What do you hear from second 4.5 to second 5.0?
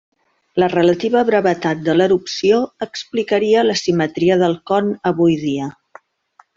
con